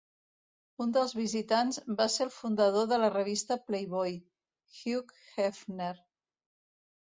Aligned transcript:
Un 0.85 0.93
dels 0.93 1.11
visitants 1.17 1.77
va 1.99 2.07
ser 2.13 2.23
el 2.27 2.31
fundador 2.37 2.87
de 2.93 2.99
la 3.03 3.11
revista 3.17 3.59
Playboy, 3.67 4.17
Hugh 4.79 5.15
Hefner. 5.47 5.93